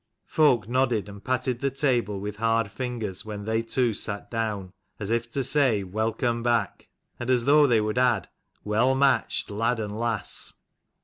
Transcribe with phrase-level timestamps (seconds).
[0.25, 5.11] Folk nodded and patted the table with hard ringers when they two sat down, as
[5.11, 6.87] if to say st Welcome back!"
[7.19, 8.27] and as though they would add,
[8.63, 10.55] "Well matched, lad and lass!"